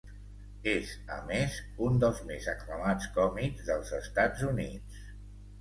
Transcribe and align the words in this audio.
És, 0.71 0.93
a 1.15 1.17
més, 1.31 1.57
un 1.89 2.01
dels 2.05 2.21
més 2.31 2.49
aclamats 2.55 3.13
còmics 3.19 3.65
dels 3.71 3.93
Estats 4.03 4.49
Units. 4.55 5.07